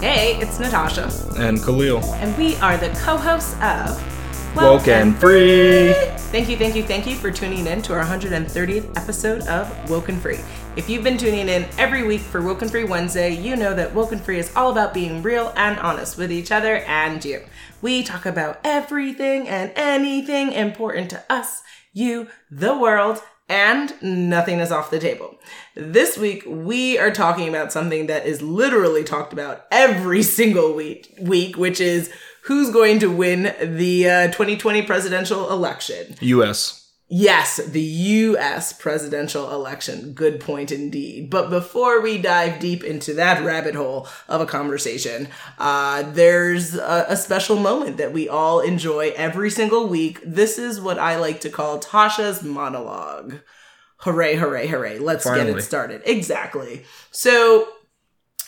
[0.00, 2.02] Hey, it's Natasha, and Khalil.
[2.14, 5.92] and we are the co hosts of Woken Free.
[6.32, 10.18] Thank you, thank you, thank you for tuning in to our 130th episode of Woken
[10.18, 10.38] Free.
[10.76, 14.18] If you've been tuning in every week for Woken Free Wednesday, you know that Woken
[14.18, 17.42] Free is all about being real and honest with each other and you.
[17.82, 24.70] We talk about everything and anything important to us, you, the world, and nothing is
[24.70, 25.36] off the table.
[25.74, 31.12] This week, we are talking about something that is literally talked about every single week,
[31.20, 32.10] week which is
[32.44, 36.14] who's going to win the uh, 2020 presidential election.
[36.20, 36.79] U.S.
[37.12, 40.12] Yes, the US presidential election.
[40.12, 41.28] Good point indeed.
[41.28, 45.26] But before we dive deep into that rabbit hole of a conversation,
[45.58, 50.20] uh, there's a, a special moment that we all enjoy every single week.
[50.24, 53.40] This is what I like to call Tasha's monologue.
[53.98, 55.00] Hooray, hooray, hooray.
[55.00, 56.02] Let's get it started.
[56.06, 56.84] Exactly.
[57.10, 57.68] So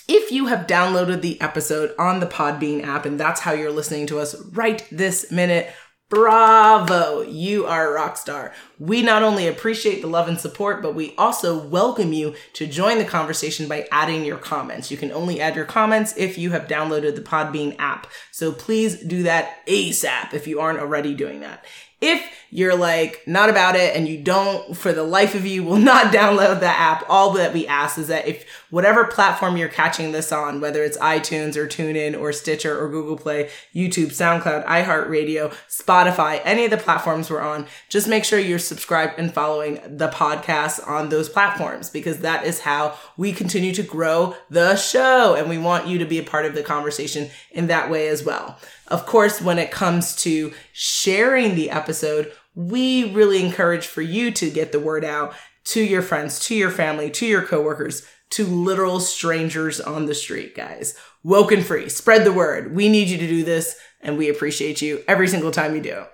[0.06, 4.06] if you have downloaded the episode on the Podbean app and that's how you're listening
[4.06, 5.72] to us right this minute,
[6.12, 8.52] bravo, you are a rock star.
[8.78, 12.98] We not only appreciate the love and support, but we also welcome you to join
[12.98, 14.90] the conversation by adding your comments.
[14.90, 18.08] You can only add your comments if you have downloaded the Podbean app.
[18.30, 21.64] So please do that ASAP if you aren't already doing that.
[22.02, 25.78] If you're like not about it and you don't for the life of you will
[25.92, 30.12] not download the app, all that we ask is that if whatever platform you're catching
[30.12, 35.54] this on, whether it's iTunes or TuneIn or Stitcher or Google Play, YouTube, SoundCloud, iHeartRadio,
[35.68, 40.08] Spotify, any of the platforms we're on, just make sure you're subscribed and following the
[40.08, 45.48] podcast on those platforms because that is how we continue to grow the show and
[45.48, 48.58] we want you to be a part of the conversation in that way as well.
[48.92, 54.50] Of course, when it comes to sharing the episode, we really encourage for you to
[54.50, 55.34] get the word out
[55.64, 60.54] to your friends, to your family, to your coworkers, to literal strangers on the street,
[60.54, 60.94] guys.
[61.22, 61.88] Woken free.
[61.88, 62.74] Spread the word.
[62.74, 66.04] We need you to do this and we appreciate you every single time you do.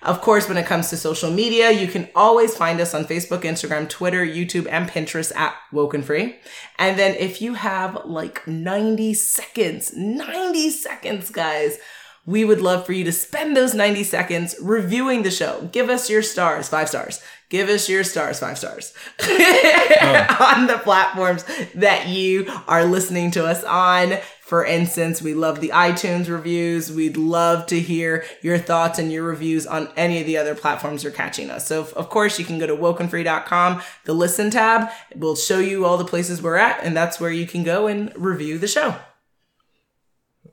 [0.00, 3.42] Of course, when it comes to social media, you can always find us on Facebook,
[3.42, 6.36] Instagram, Twitter, YouTube, and Pinterest at Woken Free.
[6.78, 11.78] And then if you have like 90 seconds, 90 seconds, guys,
[12.26, 15.68] we would love for you to spend those 90 seconds reviewing the show.
[15.72, 17.20] Give us your stars, five stars.
[17.50, 23.62] Give us your stars, five stars on the platforms that you are listening to us
[23.62, 24.14] on.
[24.40, 26.90] For instance, we love the iTunes reviews.
[26.90, 31.04] We'd love to hear your thoughts and your reviews on any of the other platforms
[31.04, 31.66] you're catching us.
[31.66, 34.90] So, of course, you can go to wokenfree.com, the listen tab.
[35.14, 38.12] will show you all the places we're at, and that's where you can go and
[38.16, 38.96] review the show.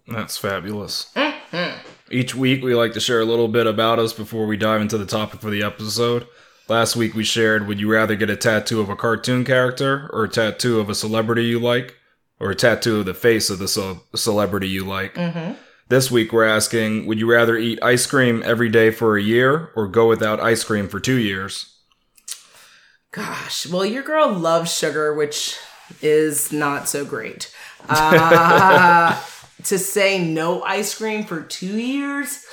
[0.08, 1.14] That's fabulous.
[2.10, 4.98] Each week, we like to share a little bit about us before we dive into
[4.98, 6.28] the topic for the episode.
[6.68, 10.26] Last week, we shared Would you rather get a tattoo of a cartoon character, or
[10.26, 11.96] a tattoo of a celebrity you like,
[12.40, 15.18] or a tattoo of the face of the ce- celebrity you like?
[15.88, 19.72] This week, we're asking Would you rather eat ice cream every day for a year,
[19.76, 21.78] or go without ice cream for two years?
[23.12, 25.58] Gosh, well, your girl loves sugar, which
[26.02, 27.54] is not so great.
[27.90, 29.22] Uh,
[29.66, 32.46] to say no ice cream for two years,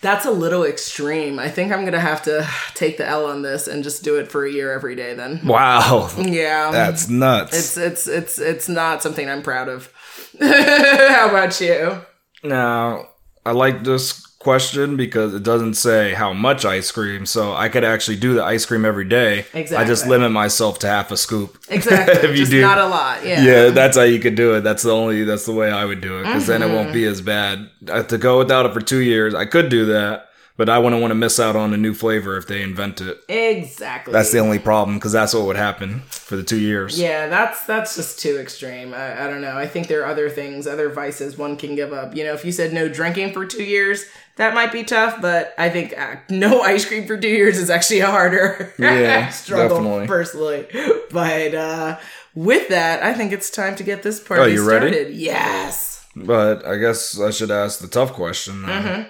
[0.00, 1.38] that's a little extreme.
[1.38, 4.30] I think I'm gonna have to take the L on this and just do it
[4.30, 5.14] for a year every day.
[5.14, 7.56] Then, Wow, yeah, that's nuts.
[7.56, 9.92] it's it's it's it's not something I'm proud of.
[10.40, 12.00] How about you?
[12.42, 13.08] Now,
[13.44, 17.84] I like this question because it doesn't say how much ice cream, so I could
[17.84, 19.40] actually do the ice cream every day.
[19.54, 19.76] Exactly.
[19.76, 21.56] I just limit myself to half a scoop.
[21.70, 23.24] Exactly, If you just do- not a lot.
[23.24, 23.44] Yeah.
[23.44, 24.62] Yeah, that's how you could do it.
[24.62, 26.74] That's the only that's the way I would do it because then it Mm-hmm.
[26.74, 27.70] won't be as bad.
[28.08, 31.10] To go without it for 2 years, I could do that, but I wouldn't want
[31.12, 33.18] to miss out on a new flavor if they invent it.
[33.28, 34.12] exactly.
[34.12, 36.98] That's the only problem because that's what would happen for the 2 years.
[37.00, 38.92] Yeah, that's that's just too extreme.
[38.94, 39.56] I, I don't know.
[39.56, 42.14] I think there are other things, other vices one can give up.
[42.14, 44.04] You know, if you said no drinking for two years,
[44.36, 45.20] that might be tough.
[45.20, 49.28] But I think uh, no ice cream for two years is actually a harder Yeah,
[49.30, 50.06] struggle definitely.
[50.06, 50.66] personally.
[51.10, 51.98] But uh,
[52.34, 55.12] with that, I think it's time to get this party Oh, you ready?
[55.14, 56.06] Yes.
[56.16, 58.62] But I guess I should ask the tough question.
[58.62, 59.08] Mm-hmm.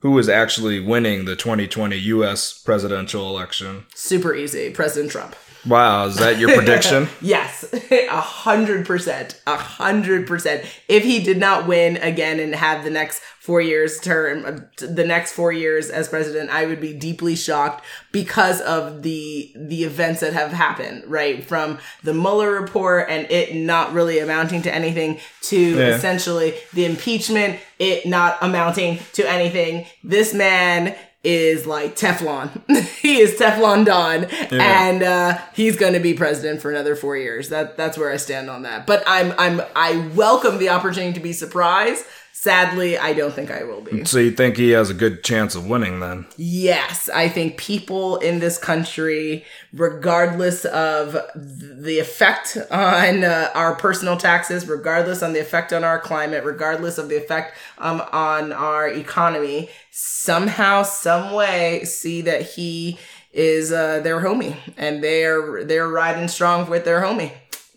[0.00, 3.84] Who is actually winning the 2020 US presidential election?
[3.94, 4.70] Super easy.
[4.70, 5.36] President Trump.
[5.66, 7.08] Wow, is that your prediction?
[7.20, 10.64] Yes, a hundred percent, a hundred percent.
[10.88, 15.04] If he did not win again and have the next four years term, uh, the
[15.04, 20.20] next four years as president, I would be deeply shocked because of the the events
[20.20, 21.04] that have happened.
[21.06, 25.94] Right from the Mueller report and it not really amounting to anything to Yeah.
[25.96, 29.86] essentially the impeachment, it not amounting to anything.
[30.04, 32.62] This man is like Teflon.
[33.00, 37.50] he is Teflon Don, and uh, he's going to be president for another four years.
[37.50, 38.86] That that's where I stand on that.
[38.86, 42.04] But I'm I'm I welcome the opportunity to be surprised.
[42.40, 44.02] Sadly, I don't think I will be.
[44.06, 46.24] So you think he has a good chance of winning then?
[46.38, 49.44] Yes, I think people in this country,
[49.74, 55.98] regardless of the effect on uh, our personal taxes, regardless on the effect on our
[55.98, 62.98] climate, regardless of the effect um, on our economy, somehow, some way, see that he
[63.34, 67.32] is uh, their homie, and they're they're riding strong with their homie.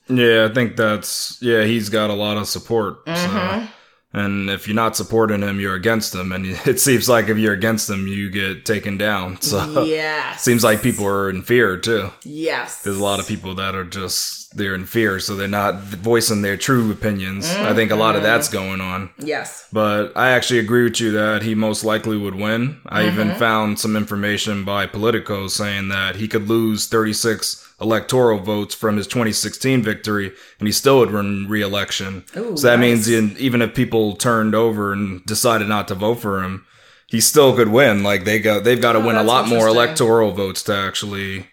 [0.07, 1.65] Yeah, I think that's yeah.
[1.65, 2.99] He's got a lot of support.
[3.07, 3.67] So.
[4.13, 6.31] And if you're not supporting him, you're against him.
[6.31, 9.39] And it seems like if you're against him, you get taken down.
[9.53, 10.41] So Yes.
[10.41, 12.11] seems like people are in fear too.
[12.23, 12.81] yes.
[12.81, 16.41] There's a lot of people that are just they're in fear, so they're not voicing
[16.41, 17.49] their true opinions.
[17.49, 18.57] I think a lot of that's mm-hmm.
[18.57, 19.09] going on.
[19.17, 19.67] Yes.
[19.71, 22.79] But I actually agree with you that he most likely would win.
[22.85, 23.39] I even mm-hmm.
[23.39, 29.05] found some information by Politico saying that he could lose 36 electoral votes from his
[29.07, 32.23] 2016 victory and he still would win re-election.
[32.35, 33.07] Ooh, so that nice.
[33.07, 36.65] means in- even if people turned over and decided not to vote for him,
[37.07, 38.01] he still could win.
[38.01, 41.47] Like they got they've got to Oh, win a lot more electoral votes to actually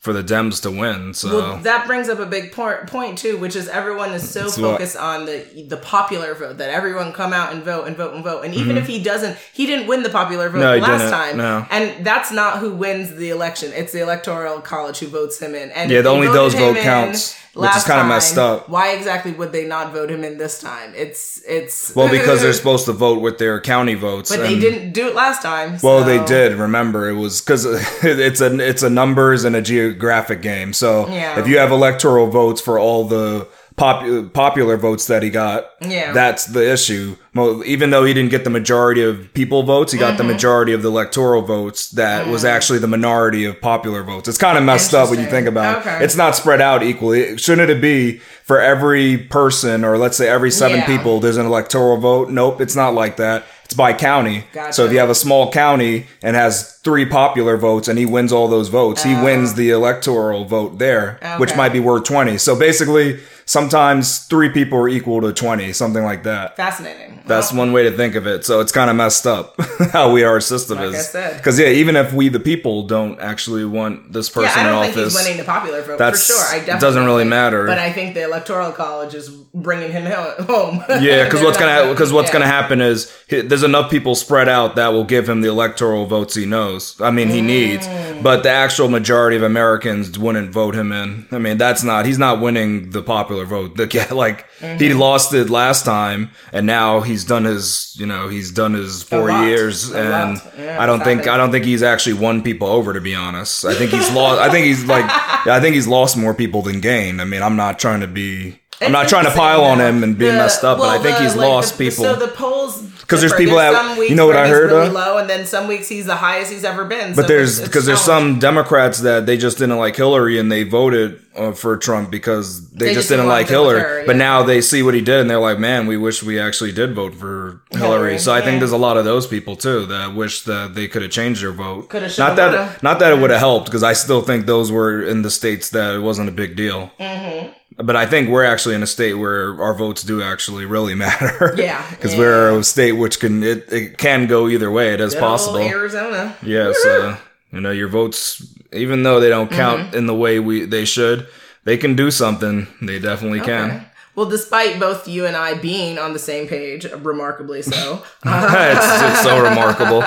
[0.00, 1.12] for the Dems to win.
[1.12, 4.46] So Well, that brings up a big point, point too, which is everyone is so
[4.46, 7.96] It's what- focused on the the popular vote that everyone come out and vote and
[7.96, 8.44] vote and vote.
[8.44, 10.80] And even if he doesn't, he didn't win the popular vote Mm-hmm.
[10.82, 11.36] No, last time.
[11.36, 11.66] No.
[11.70, 13.72] And that's not who wins the election.
[13.74, 15.70] It's the electoral college who votes him in.
[15.72, 18.68] And Yeah, only those vote in counts, which is kinda messed up.
[18.68, 20.92] Why exactly would they not vote him in this time?
[20.96, 24.30] It's it's well, because they're supposed to vote with their county votes.
[24.30, 25.78] but they didn't do it last time.
[25.82, 26.54] Well, they did.
[26.56, 27.64] Remember, it was because
[28.04, 30.72] it's a it's a numbers and a geographic game.
[30.72, 31.38] So Yeah.
[31.38, 33.46] if you have electoral votes for all the
[33.78, 36.12] pop- popular votes that he got, Yeah.
[36.12, 37.16] that's the issue.
[37.64, 40.32] Even though he didn't get the majority of people votes, he got the Mm-hmm.
[40.32, 41.88] majority of the electoral votes.
[41.90, 42.48] That was Mm.
[42.50, 44.28] actually the minority of popular votes.
[44.28, 46.02] It's kind of messed up when you think about it.
[46.02, 47.38] It's not spread out equally.
[47.38, 50.86] Shouldn't it be for every person, or let's say every seven Yeah.
[50.86, 52.28] people, there's an electoral vote?
[52.30, 53.44] Nope, it's not like that.
[53.64, 54.44] It's by county.
[54.54, 54.72] Gotcha.
[54.72, 58.32] So if you have a small county and has three popular votes and he wins
[58.32, 61.56] all those votes, he wins the electoral vote there, which Oh.
[61.56, 62.38] Might be worth 20.
[62.38, 66.54] So basically, sometimes three people are equal to 20, something like that.
[66.56, 67.22] Fascinating.
[67.26, 68.44] That's one way to think of it.
[68.44, 69.54] So it's kind of messed up
[69.92, 71.08] how we our system Like is.
[71.12, 74.84] Because yeah, even if we the people don't actually want this person Yeah, I don't
[74.84, 76.36] in think office, he's winning the popular vote for sure.
[76.38, 77.66] I definitely it doesn't really think- matter.
[77.66, 80.04] But I think the electoral college is bringing him
[80.46, 80.84] home.
[81.00, 82.32] Yeah, because what's gonna because what's yeah.
[82.34, 86.06] gonna happen is he- there's enough people spread out that will give him the electoral
[86.06, 87.00] votes he knows.
[87.00, 88.22] I mean, he needs, Mm.
[88.22, 91.26] but the actual majority of Americans wouldn't vote him in.
[91.30, 93.76] I mean, that's not he's not winning the popular vote.
[93.76, 94.98] The guy- like he Mm-hmm.
[94.98, 99.30] lost it last time, and now he's done his you know he's done his four
[99.30, 100.42] years, A and.
[100.58, 101.34] Yeah, I don't think happened.
[101.34, 102.92] I don't think he's actually won people over.
[102.92, 104.40] To be honest, I think he's lost.
[104.40, 105.04] I think he's like
[105.46, 107.20] I think he's lost more people than gained.
[107.20, 108.60] I mean, I'm not trying to be.
[108.80, 111.02] I'm not trying to pile on him and be The- messed up, well, but I
[111.02, 112.04] think the- he's like, lost the- people.
[112.04, 114.90] So the polls 'Cause there's people that- some weeks you know what I heard, really
[114.90, 117.14] low, and then some weeks he's the highest he's ever been.
[117.14, 120.62] But So there's because there's some Democrats that they just didn't like Hillary and they
[120.62, 123.66] voted uh, for Trump because they, They just just didn't didn't like want to go
[123.68, 124.00] with Hillary.
[124.00, 126.38] her, But now they see what he did and they're like, man, we wish we
[126.38, 128.18] actually did vote for Hillary.
[128.18, 131.00] So I think there's a lot of those people too that wish that they could
[131.02, 131.88] have changed their vote.
[131.88, 132.76] Coulda, not that woulda.
[132.82, 135.70] not that it would have helped because I still think those were in the states
[135.70, 136.90] that it wasn't a big deal.
[137.00, 137.52] Mm-hmm.
[137.80, 141.54] But I think we're actually in a state where our votes do actually really matter.
[141.56, 142.18] Yeah, because yeah.
[142.18, 144.92] we're a state which can it, it can go either way.
[144.94, 145.58] It is Good possible.
[145.60, 146.36] Arizona.
[146.42, 147.16] Yeah, so
[147.52, 148.42] you know your votes,
[148.72, 149.96] even though they don't count Mm-hmm.
[149.96, 151.28] in the way we they should,
[151.64, 152.66] they can do something.
[152.82, 153.68] They definitely Okay.
[153.68, 153.86] can.
[154.18, 159.22] Well, despite both you and I being on the same page, remarkably so, it's, it's
[159.22, 160.02] so remarkable.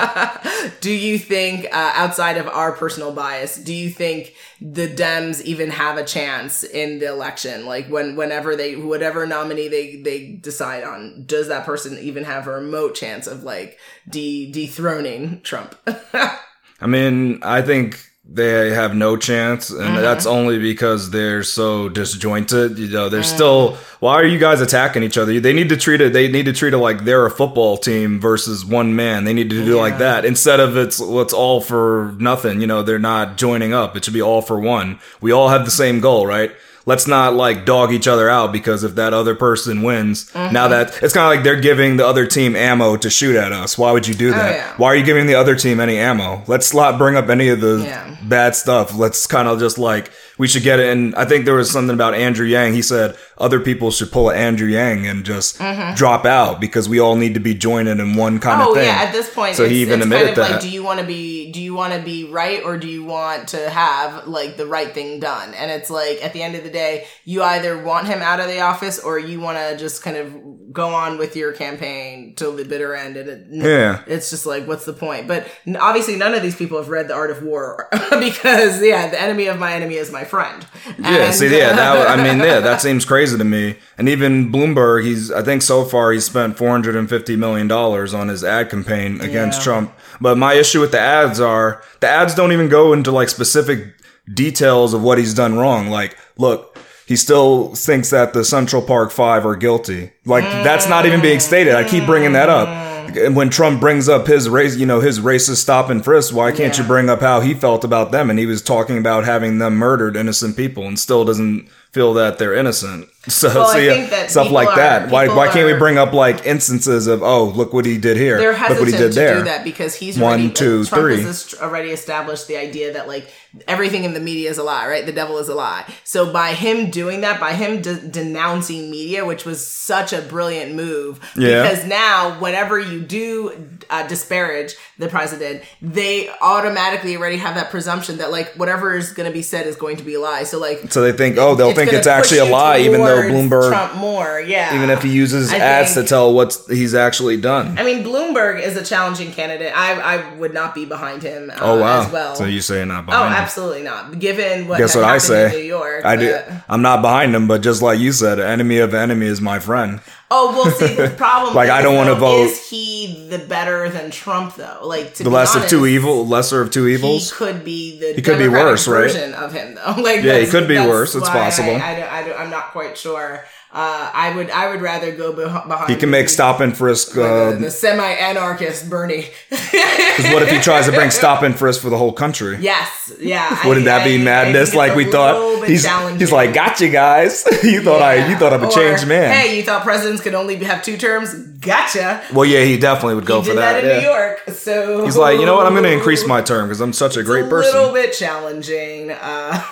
[0.82, 5.70] do you think, uh, outside of our personal bias, do you think the Dems even
[5.70, 7.64] have a chance in the election?
[7.64, 12.46] Like when, whenever they, whatever nominee they they decide on, does that person even have
[12.46, 15.74] a remote chance of like de- dethroning Trump?
[16.12, 20.00] I mean, I think they have no chance, and Mm-hmm.
[20.00, 22.78] that's only because they're so disjointed.
[22.78, 23.34] You know, they're Mm.
[23.36, 23.76] still.
[24.00, 25.38] Why are you guys attacking each other?
[25.38, 26.12] They need to treat it.
[26.12, 29.24] They need to treat it like they're a football team versus one man.
[29.24, 32.60] They need to do like that instead of it's it's all for nothing.
[32.60, 33.96] You know, they're not joining up.
[33.96, 34.98] It should be all for one.
[35.20, 36.50] We all have the same goal, right?
[36.84, 40.52] Let's not like dog each other out because if that other person wins, Mm-hmm.
[40.52, 43.52] now that it's kind of like they're giving the other team ammo to shoot at
[43.52, 43.78] us.
[43.78, 44.52] Why would you do that?
[44.52, 44.74] Oh, yeah.
[44.78, 46.42] Why are you giving the other team any ammo?
[46.46, 48.16] Let's not bring up any of the Yeah.
[48.24, 48.94] bad stuff.
[48.96, 50.10] Let's kind of just like
[50.42, 50.88] we should get it.
[50.92, 52.74] And I think there was something about Andrew Yang.
[52.74, 55.56] He said other people should pull an Andrew Yang and just
[55.94, 58.68] drop out because we all need to be joining in one kind Mm-hmm.
[58.68, 58.86] Oh of thing.
[58.86, 60.50] yeah, at this point, So he even admitted kind of that.
[60.54, 63.04] like, do you want to be, do you want to be right, or do you
[63.04, 65.54] want to have like the right thing done?
[65.54, 68.48] And it's like at the end of the day, you either want him out of
[68.48, 70.34] the office, or you want to just kind of
[70.72, 73.16] go on with your campaign till the bitter end.
[73.16, 74.02] And it, Yeah.
[74.06, 75.28] it's just like, what's the point?
[75.28, 75.46] But
[75.78, 77.88] obviously, none of these people have read The Art of War
[78.20, 80.64] because yeah, the enemy of my enemy is my friend.
[80.98, 83.76] Yeah, And- see, yeah, that I mean, yeah, that seems crazy to me.
[83.98, 87.68] And even Bloomberg, he's I think so far he's spent four hundred and fifty million
[87.68, 89.64] dollars on his ad campaign against Yeah.
[89.64, 89.92] Trump.
[90.20, 93.94] But my issue with the ads are the ads don't even go into like specific
[94.32, 95.88] details of what he's done wrong.
[95.88, 100.12] Like, look, he still thinks that the Central Park Five are guilty.
[100.24, 101.74] Like, that's not even being stated.
[101.74, 102.68] I keep bringing that up.
[103.16, 106.52] And when Trump brings up his race, you know, his racist stop and frisk, why
[106.52, 108.30] can't you bring up how he felt about them?
[108.30, 112.38] And he was talking about having them murdered innocent people and still doesn't feel that
[112.38, 113.08] they're innocent.
[113.28, 115.10] So, Well, so yeah, stuff like are- that.
[115.12, 118.36] Why, why can't we bring up like instances of, oh, look what he did here.
[118.36, 119.38] they're look what he did to there.
[119.38, 121.22] do that because he's One, already, two, Trump three.
[121.22, 123.30] has already established the idea that like
[123.68, 125.06] everything in the media is a lie, right?
[125.06, 125.84] The devil is a lie.
[126.02, 130.74] So by him doing that, by him de- denouncing media, which was such a brilliant
[130.74, 131.62] move, Yeah.
[131.62, 138.18] because now whenever you do uh, disparage the president, they automatically already have that presumption
[138.18, 140.44] that like whatever is going to be said is going to be a lie.
[140.44, 140.92] So like.
[140.92, 143.96] So they think, oh, they'll it's think it's actually a lie, even though Bloomberg, Trump
[143.96, 144.74] more, yeah.
[144.76, 147.78] even if he uses I ads think- to tell what he's actually done.
[147.78, 149.72] I mean, Bloomberg is a challenging candidate.
[149.76, 151.50] I I would not be behind him.
[151.50, 152.02] Uh, oh wow!
[152.06, 152.34] As well.
[152.36, 153.40] So you say not Oh, behind him.
[153.42, 154.18] absolutely not.
[154.18, 155.46] Given what Guess what I say?
[155.46, 156.38] in New York, I do.
[156.68, 160.00] I'm not behind him, but just like you said, enemy of enemy is my friend.
[160.34, 161.54] Oh well, see the problem.
[161.54, 164.78] Like, I don't wanna though, vote- Is he the better than Trump though?
[164.82, 167.32] Like to The be less of two honest, evil, lesser of two He evils.
[167.32, 169.10] could be the He could be worse, right?
[169.12, 169.94] version of him though.
[170.02, 171.14] Like Yeah, he could be worse.
[171.14, 171.74] It's possible.
[171.76, 173.44] I, I, I, I'm not quite sure.
[173.74, 175.88] Uh, I would I would rather go beh- behind.
[175.90, 177.12] He can make the- stop and frisk.
[177.14, 179.28] the, Uh, the semi-anarchist Bernie.
[179.50, 182.58] 'cause what if he tries to bring stop and frisk for the whole country?
[182.60, 183.66] yes, yeah.
[183.66, 184.74] Wouldn't that I- be madness?
[184.74, 185.64] Like we thought.
[185.66, 185.86] He's
[186.18, 187.44] he's like, gotcha, guys.
[187.62, 189.32] you thought I you thought I'm a Or, changed man.
[189.32, 191.32] Hey, you thought presidents could only have two terms?
[191.62, 192.20] Gotcha.
[192.34, 193.96] well, yeah, he definitely would go he for did that, in yeah.
[194.00, 195.64] New York, so He's like, you know what?
[195.64, 197.76] I'm going to increase my term because I'm such a great a person.
[197.76, 199.12] A little bit challenging.
[199.12, 199.62] Uh,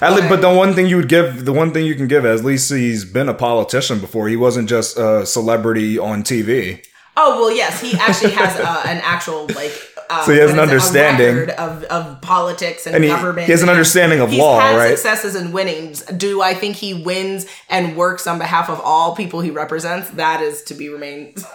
[0.00, 2.24] At le- but the one thing you would give, the one thing you can give,
[2.24, 4.28] at least he's been a politician before.
[4.28, 6.84] He wasn't just a celebrity on TV.
[7.16, 9.72] oh well, yes, he actually has uh, an actual like.
[10.20, 11.50] Uh, So he has an what is it, a understanding.
[11.56, 13.46] of, of politics and, And he- government.
[13.46, 14.90] he has an understanding of he's law, had right?
[14.98, 16.02] Successes and winnings.
[16.02, 20.10] Do I think he wins and works on behalf of all people he represents?
[20.10, 21.44] That is to be remained.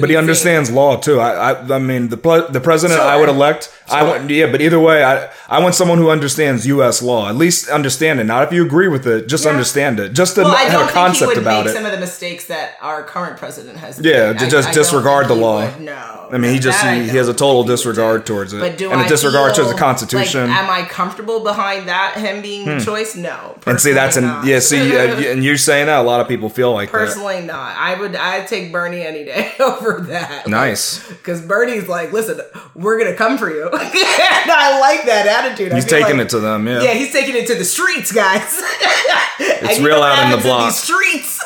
[0.00, 1.20] But he understands law too.
[1.20, 2.16] I, I, I mean, the
[2.50, 3.70] the president I would elect.
[3.88, 4.50] I want, yeah.
[4.50, 7.02] But either way, I, I want someone who understands U.S.
[7.02, 7.28] law.
[7.28, 8.24] At least understand it.
[8.24, 9.50] Not if you agree with it, just Yeah.
[9.50, 10.12] understand it.
[10.12, 11.76] Just to Well, I have don't a think he concept would about make it.
[11.76, 14.00] some of the mistakes that our current president has.
[14.00, 14.38] Yeah, made.
[14.40, 15.64] to just I disregard the he law.
[15.64, 18.26] would, No, I mean, he just he, he has a total think he would disregard
[18.26, 20.48] towards it, But do and I a disregard towards the Constitution.
[20.48, 23.14] Like, am I comfortable behind that him being the choice?
[23.14, 23.56] No.
[23.66, 24.58] and see, that's an yeah.
[24.58, 26.98] See, uh, and you're saying that a lot of people feel like that.
[26.98, 27.76] Personally, not.
[27.76, 28.16] I would.
[28.16, 30.48] I'd take Bernie any day over that.
[30.48, 31.06] Nice.
[31.08, 32.40] Because Bernie's like, listen,
[32.74, 35.72] we're gonna come for you, and I like that attitude.
[35.72, 36.66] He's taking like- it to them.
[36.66, 36.82] Yeah.
[36.82, 38.42] Yeah, he's taking it to the streets, guys.
[39.38, 40.72] it's real out in the block.
[40.72, 41.40] streets.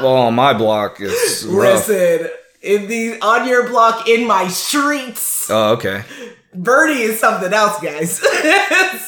[0.00, 1.88] Well, on my block, it's rough.
[1.88, 2.30] Listen,
[2.62, 6.04] in the on your block, in my streets, Oh, okay.
[6.54, 8.20] Bernie is something else, guys.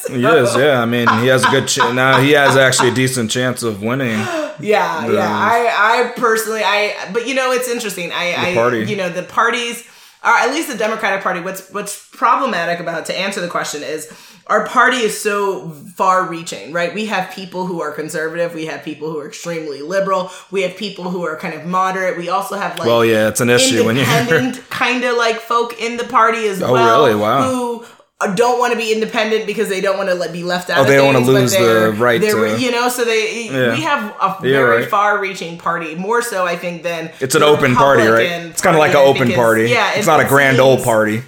[0.07, 0.55] He is.
[0.55, 0.81] Yeah.
[0.81, 1.93] I mean, he has a good chance.
[1.93, 4.19] Now he has actually a decent chance of winning.
[4.59, 5.27] Yeah, yeah.
[5.27, 8.11] I, I personally, I, but you know, it's interesting.
[8.11, 8.83] I, I, party.
[8.83, 9.83] you know, the parties,
[10.23, 11.39] or at least the Democratic Party.
[11.39, 14.11] What's what's problematic about to answer the question is
[14.47, 16.93] our party is so far-reaching, right?
[16.93, 18.53] We have people who are conservative.
[18.53, 20.29] We have people who are extremely liberal.
[20.49, 22.17] We have people who are kind of moderate.
[22.17, 24.01] We also have like Well, yeah, it's an issue when you.
[24.01, 27.05] independent kind of like folk in the party as Oh, well.
[27.05, 27.15] really?
[27.19, 27.43] Wow.
[27.49, 27.85] Who
[28.21, 30.77] Uh, don't want to be independent because they don't want to let, be left out.
[30.79, 33.71] Oh, of they don't wanna lose the right to- You know, so they Yeah.
[33.73, 34.89] we have a very right.
[34.89, 35.95] far-reaching party.
[35.95, 38.25] More so, I think, than It's an open party, right?
[38.27, 39.69] It's kind of like an open because- party.
[39.69, 41.23] Yeah, it's it- not a grand old party.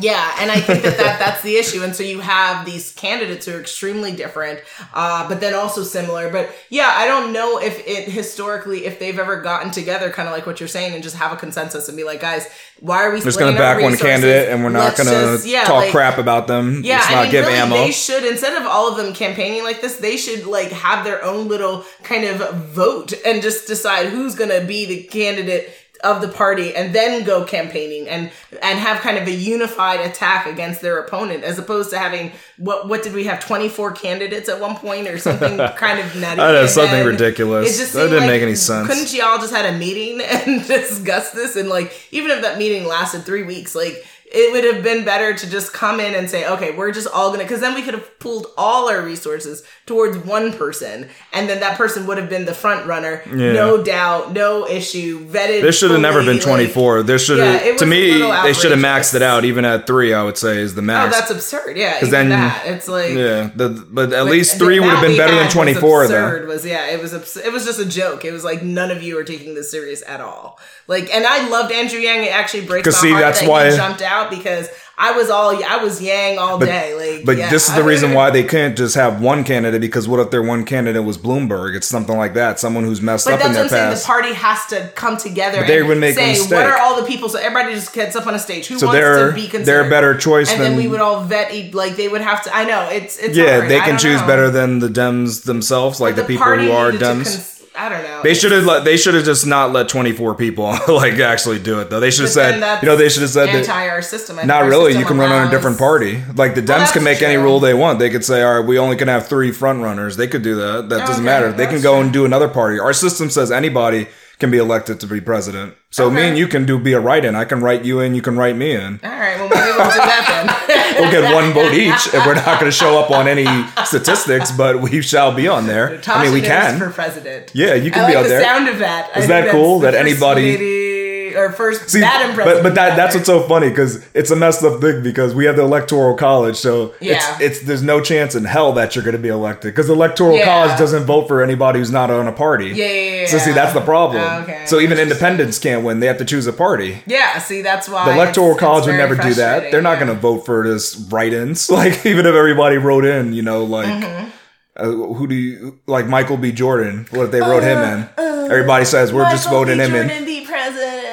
[0.00, 1.82] Yeah, and I think that, that that's the issue.
[1.82, 4.60] And so you have these candidates who are extremely different,
[4.94, 6.30] uh, but then also similar.
[6.30, 10.34] But yeah, I don't know if it historically, if they've ever gotten together, kind of
[10.34, 12.46] like what you're saying, and just have a consensus and be like, guys,
[12.80, 15.90] why are we Just gonna back one candidate, and we're not gonna yeah, talk like-
[15.90, 16.80] crap about them.
[16.82, 17.74] yeah, Let's I not mean, give really, ammo.
[17.76, 21.22] they should instead of all of them campaigning like this, they should like have their
[21.22, 25.70] own little kind of vote and just decide who's gonna be the candidate
[26.02, 28.30] of the party and then go campaigning and
[28.60, 32.88] and have kind of a unified attack against their opponent as opposed to having what
[32.88, 36.52] what did we have 24 candidates at one point or something kind of nutty I
[36.52, 37.74] know, something ridiculous.
[37.74, 38.88] it just That didn't like- make any sense.
[38.88, 42.86] couldn't y'all just had a meeting and discuss this and like even if that meeting
[42.86, 46.46] lasted three weeks like it would have been better to just come in and say,
[46.48, 50.16] okay, we're just all gonna, because then we could have pooled all our resources towards
[50.18, 53.52] one person, and then that person would have been the front runner, Yeah.
[53.52, 55.60] no doubt, no issue, vetted.
[55.62, 57.02] There should have never been like- 24.
[57.02, 58.12] There should have, Yeah, to me,
[58.42, 59.44] they should have maxed it out.
[59.44, 61.14] Even at three, I would say is the oh, max.
[61.14, 61.76] Oh, that's absurd.
[61.76, 62.62] Yeah, even then- that.
[62.66, 65.54] It's like yeah, the, but at least three would have been better than had was
[65.54, 66.46] 24 though.
[66.46, 68.24] Was yeah, it was abs- it was just a joke.
[68.24, 70.58] It was like none of you are taking this serious at all.
[70.88, 72.24] Like, and I loved Andrew Yang.
[72.24, 75.12] It actually breaks my 'Cause see, heart that's that why- he jumped out because I
[75.12, 76.94] was all I was Yang all day.
[77.16, 77.50] Like, But yeah.
[77.50, 80.42] this is the reason why they can't just have one candidate because what if their
[80.42, 81.74] one candidate was Bloomberg?
[81.74, 82.60] It's something like that.
[82.60, 84.00] Someone who's messed But up in that's what their I'm saying.
[84.02, 85.58] The party has to come together.
[85.60, 87.28] But they and would make say what are all the people.
[87.28, 88.66] So everybody just gets up on a stage.
[88.66, 89.64] Who So wants to be considered?
[89.66, 91.74] they're a better choice And than- then we would all vet.
[91.74, 92.54] Like they would have to.
[92.54, 93.36] I know it's it's.
[93.36, 93.70] yeah, hard.
[93.70, 94.26] they can choose know.
[94.26, 97.51] better than the Dems themselves, like the, The people who are Dems.
[97.74, 98.22] I don't know.
[98.22, 98.84] They should have let.
[98.84, 102.00] They should have just not let twenty four people like actually do it though.
[102.00, 102.82] They should have said.
[102.82, 103.54] You know, they should have said that.
[103.54, 104.36] anti our system.
[104.36, 104.92] Not our really.
[104.92, 106.22] system You can run on a different party.
[106.36, 107.98] Like the Dems that's can make any rule they want.
[107.98, 110.56] They could say, "All right, we only can have three front runners." They could do
[110.56, 110.90] that.
[110.90, 111.52] That oh, doesn't Okay, matter.
[111.52, 112.02] They can go true.
[112.04, 112.78] and do another party.
[112.78, 114.06] Our system says anybody
[114.42, 115.74] can be elected to be president.
[115.90, 117.36] So me and you can do be a write-in.
[117.36, 118.14] I can write you in.
[118.16, 118.98] You can write me in.
[119.04, 120.82] All right, well maybe we'll do that then.
[121.00, 123.46] We'll get one vote each, and we're not going to show up on any
[123.86, 126.00] statistics, but we shall be on there.
[126.06, 126.78] I mean, we can.
[126.78, 127.50] For president.
[127.54, 128.42] Yeah, you can I be like out the there.
[128.42, 129.10] sound of that.
[129.14, 129.78] I that cool?
[129.80, 131.01] That anybody- lady-
[131.36, 134.62] or first See, Madam but but that that's what's so funny because it's a messed
[134.64, 137.14] up thing because we have the electoral college, so Yeah.
[137.40, 139.92] it's it's there's no chance in hell that you're going to be elected because the
[139.94, 140.44] electoral Yeah.
[140.44, 142.66] college doesn't vote for anybody who's not on a party.
[142.68, 144.22] Yeah, yeah, yeah, So see, that's the problem.
[144.22, 144.64] Oh, okay.
[144.66, 147.02] So even independents can't win; they have to choose a party.
[147.06, 149.70] Yeah, see, that's why The electoral it's- college it's would never do that.
[149.70, 151.70] They're not going to vote for this write-ins.
[151.82, 154.28] Like even if everybody wrote in, you know, like Mm-hmm.
[154.76, 154.84] uh,
[155.14, 156.06] who do you like?
[156.06, 156.52] Michael B.
[156.52, 157.06] Jordan.
[157.10, 158.08] What if they wrote him in?
[158.50, 160.08] Everybody says we're just voting him in.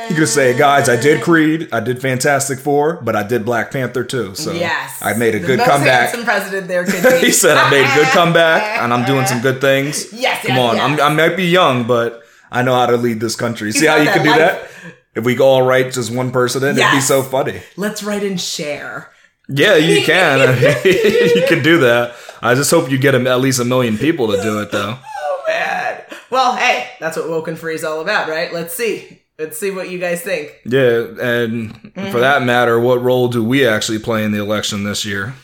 [0.09, 3.71] You could say, guys, I did Creed, I did Fantastic Four, but I did Black
[3.71, 4.33] Panther too.
[4.35, 6.01] So Yes, I made a The good most comeback.
[6.09, 7.25] handsome president there could be.
[7.27, 10.11] he said I made a good comeback, and I'm doing some good things.
[10.11, 10.99] Yes, come yes, on, yes.
[11.01, 13.71] I'm, I might be young, but I know how to lead this country.
[13.71, 14.39] See how you could that do life.
[14.39, 14.95] that?
[15.15, 17.61] If we all write just one person in, it'd be so funny.
[17.77, 19.11] Let's write and share.
[19.47, 20.39] Yeah, you can.
[20.41, 20.45] I
[20.83, 22.13] mean, you can do that.
[22.41, 24.97] I just hope you get at least a million people to do it, though.
[24.99, 26.01] Oh man.
[26.29, 28.53] Well, hey, that's what Woken Free is all about, right?
[28.53, 29.23] Let's see.
[29.39, 30.53] Let's see what you guys think.
[30.65, 32.11] Yeah, and Mm-hmm.
[32.11, 35.33] for that matter, what role do we actually play in the election this year?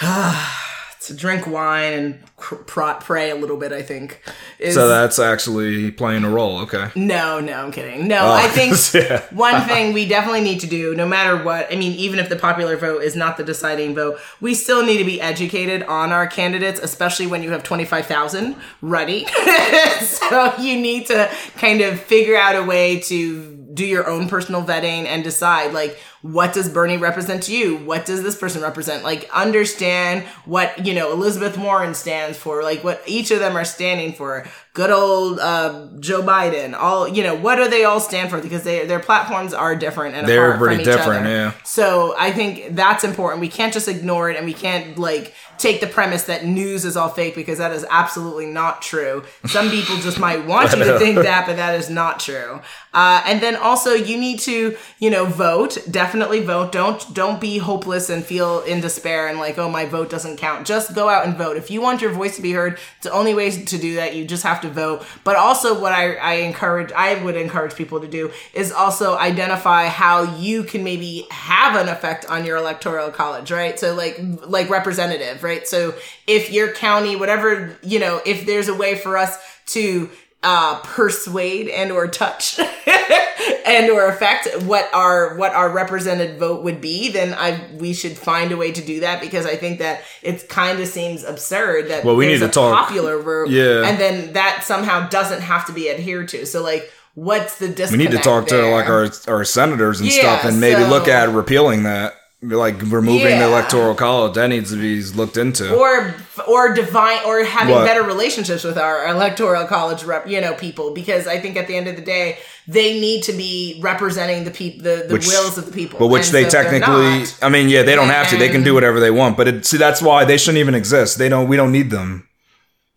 [1.06, 2.54] To drink wine and cr-
[3.00, 4.22] pray a little bit, I think.
[4.58, 6.60] Is, So that's actually playing a role.
[6.60, 6.90] Okay.
[6.94, 8.08] No, no, I'm kidding.
[8.08, 9.22] No, Oh, I think yeah.
[9.30, 12.36] one thing we definitely need to do, no matter what, I mean, even if the
[12.36, 16.26] popular vote is not the deciding vote, we still need to be educated on our
[16.26, 19.26] candidates, especially when you have 25,000 ready.
[20.00, 24.62] so you need to kind of figure out a way to do your own personal
[24.62, 27.76] vetting and decide, like, what does Bernie represent to you?
[27.76, 29.04] What does this person represent?
[29.04, 33.64] Like, understand what, you know, Elizabeth Warren stands for, like, what each of them are
[33.66, 34.46] standing for.
[34.72, 38.40] Good old uh, Joe Biden, all, you know, what do they all stand for?
[38.40, 41.52] Because they, their platforms are different and They're pretty different, yeah.
[41.62, 43.42] So I think that's important.
[43.42, 46.96] We can't just ignore it and we can't, like, take the premise that news is
[46.96, 49.22] all fake because that is absolutely not true.
[49.44, 52.60] Some people just might want you to think that, but that is not true.
[52.92, 55.78] Uh, and then also you need to, you know, vote.
[55.88, 56.72] Definitely vote.
[56.72, 60.66] Don't don't be hopeless and feel in despair and like, oh, my vote doesn't count.
[60.66, 61.56] Just go out and vote.
[61.56, 64.14] If you want your voice to be heard, it's the only way to do that.
[64.14, 65.04] You just have to vote.
[65.24, 69.88] But also, what I, I encourage, I would encourage people to do is also identify
[69.88, 73.78] how you can maybe have an effect on your electoral college, right?
[73.78, 75.66] So like like representative, right?
[75.66, 75.94] So
[76.26, 80.10] if your county, whatever, you know, if there's a way for us to
[80.44, 82.60] uh, persuade and or touch
[83.66, 88.16] and or affect what our what our represented vote would be, then I we should
[88.16, 91.88] find a way to do that because I think that it kind of seems absurd
[91.88, 93.86] that Well, we need to talk- popular vote, Yeah.
[93.88, 96.46] and then that somehow doesn't have to be adhered to.
[96.46, 100.38] So like, what's the We need to talk to like our our senators and Yeah,
[100.38, 102.14] stuff, and maybe so- look at repealing that,
[102.46, 103.38] like removing Yeah.
[103.40, 104.34] the electoral college.
[104.34, 105.74] That needs to be looked into.
[105.74, 106.14] or
[106.48, 107.86] or divine or having What?
[107.86, 111.76] better relationships with our electoral college rep you know people because i think at the
[111.76, 115.56] end of the day they need to be representing the people the, the Which- wills
[115.56, 118.08] of the people but which And they so technically, not- I mean, yeah, they don't
[118.08, 118.36] have to.
[118.36, 119.36] They can do whatever they want.
[119.36, 121.18] But it, see, that's why they shouldn't even exist.
[121.18, 121.46] They don't.
[121.48, 122.26] We don't need them.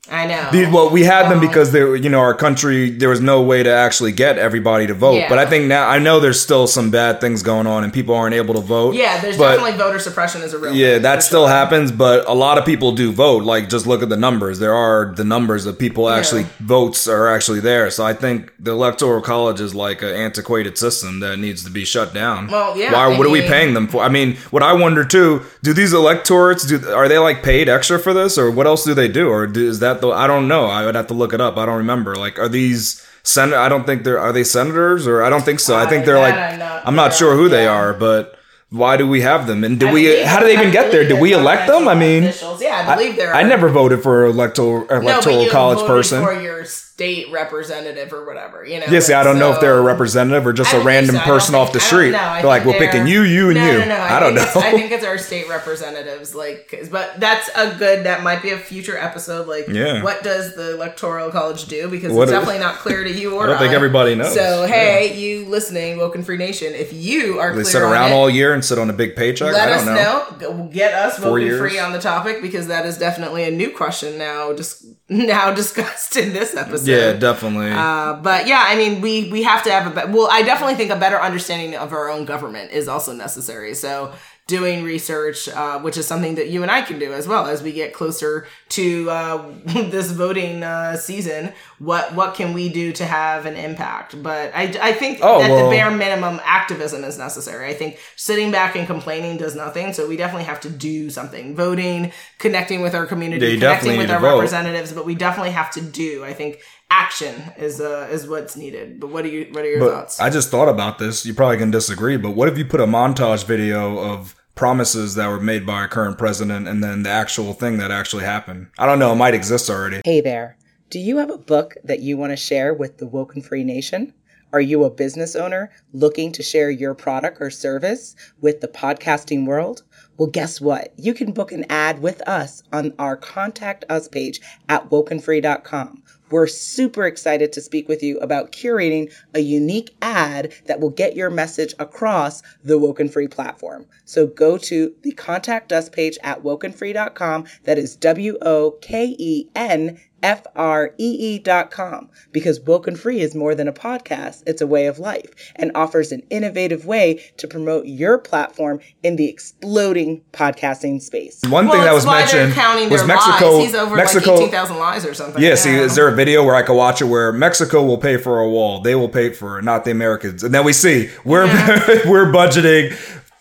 [0.10, 0.72] I know.
[0.74, 3.62] Well, we had them because they, were- you know, our country there was no way
[3.64, 5.16] to actually get everybody to vote.
[5.16, 5.30] Yeah.
[5.30, 8.16] But I think now I know there's still some bad things going on and people
[8.16, 8.96] aren't able to vote.
[8.96, 11.50] yeah, there's but, definitely voter suppression is a real Yeah, that still sure.
[11.50, 13.44] happens, but a lot of people do vote.
[13.44, 14.60] Like, just look at the numbers.
[14.60, 17.90] There are the numbers of people actually votes are actually there.
[17.92, 21.84] So I think the electoral college is like an antiquated system that needs to be
[21.86, 22.48] shut down.
[22.48, 23.14] Well, yeah, Why?
[23.14, 24.02] I What are we paying them for?
[24.04, 26.80] I mean, what I wonder too: Do these electorates do?
[26.94, 29.68] Are they like paid extra for this, or what else do they do, or do,
[29.68, 30.10] is that the?
[30.10, 30.66] I don't know.
[30.66, 31.58] I would have to look it up.
[31.58, 32.16] I don't remember.
[32.16, 33.04] Like, are these?
[33.24, 34.20] Sen- I don't think they're.
[34.20, 35.76] Are they senators or I don't think so.
[35.78, 36.34] I think Uh, they're like.
[36.36, 38.36] I'm not- I'm not sure who they are, but
[38.70, 39.64] why do we have them?
[39.64, 40.24] And do I we?
[40.24, 41.08] How do they even I get there?
[41.08, 41.88] Do we elect them?
[41.88, 42.62] I mean, officials.
[42.62, 43.34] yeah, I believe they're.
[43.36, 46.24] I never voted for an electoral no, electoral you college person.
[46.24, 46.64] for your
[46.98, 48.66] state representative or whatever.
[48.66, 48.88] You know.
[48.90, 51.22] Yes, yeah, see, I don't know if they're a representative or just a random so.
[51.22, 52.10] I person off the I street.
[52.10, 52.18] know.
[52.18, 53.78] I They're like, we're picking you, you, and no, you.
[53.82, 54.42] No, no, I, don't know.
[54.56, 56.34] I think it's our state representatives.
[56.34, 58.06] Like, 'cause- but that's a good.
[58.06, 59.48] That might be a future episode.
[59.48, 60.02] Like, Yeah.
[60.04, 61.88] what does the electoral college do?
[61.88, 64.34] Because What it's definitely not clear to you or I don't think everybody knows.
[64.34, 68.16] So hey, you listening, Woken Free Nation, if you are they clear sit around it,
[68.16, 69.54] all year and sit on a big paycheck.
[69.54, 70.26] let I us don't know.
[70.40, 71.60] Go- Get us Four Woken years.
[71.60, 74.52] Free on the topic because that is definitely a new question now.
[74.54, 76.88] Just now discussed in this episode.
[76.88, 77.72] Yeah, definitely.
[77.72, 80.28] Uh, but yeah, I mean, we we have to have a be- well.
[80.32, 83.74] I definitely think a better understanding of our own government is also necessary.
[83.74, 84.14] So
[84.48, 87.62] doing research, uh, which is something that you and I can do as well as
[87.62, 91.52] we get closer to uh, this voting uh, season.
[91.80, 94.24] What what can we do to have an impact?
[94.24, 97.68] But I, I think Oh, that well- the bare minimum activism is necessary.
[97.70, 99.92] I think sitting back and complaining does nothing.
[99.94, 101.56] So we definitely have to do something.
[101.56, 104.94] Voting, connecting with our community, connecting with our representatives.
[104.94, 106.24] But we definitely have to do.
[106.24, 109.00] I think action is uh, is what's needed.
[109.02, 110.20] But what are you what are your But thoughts?
[110.22, 111.26] I just thought about this.
[111.26, 115.30] You probably can disagree, but what if you put a montage video of promises that
[115.30, 118.68] were made by our current president and then the actual thing that actually happened?
[118.78, 119.14] I don't know.
[119.14, 120.02] It might exist already.
[120.04, 120.58] Hey there.
[120.90, 124.14] Do you have a book that you want to share with the Woken Free Nation?
[124.54, 129.46] Are you a business owner looking to share your product or service with the podcasting
[129.46, 129.84] world?
[130.18, 130.94] Well, guess what?
[130.98, 134.40] You can book an ad with us on our Contact Us page
[134.70, 136.02] at wokenfree.com.
[136.30, 141.16] We're super excited to speak with you about curating a unique ad that will get
[141.16, 143.86] your message across the Woken Free platform.
[144.06, 147.46] So go to the Contact Us page at wokenfree.com.
[147.64, 152.96] That is W O K E N F R E E dot com because Woken
[152.96, 154.44] Free is more than a podcast.
[154.48, 159.16] It's a way of life and offers an innovative way to promote your platform in
[159.16, 161.42] the exploding podcasting space.
[161.48, 162.56] One well, thing that was mentioned
[162.92, 163.58] was Mexico.
[163.58, 163.66] lies.
[163.66, 164.32] He's over Mexico.
[164.32, 165.42] like eighteen thousand lies or something.
[165.42, 168.18] Yeah, see, is there a video where I could watch it where Mexico will pay
[168.18, 168.82] for a wall?
[168.82, 170.44] They will pay for it, not the Americans.
[170.44, 171.46] And then we see we're
[172.12, 172.92] we're budgeting